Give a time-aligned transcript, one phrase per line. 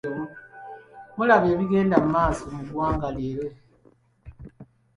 [1.15, 3.47] Mulaba ebigenda mu maaso mu ggwanga leero?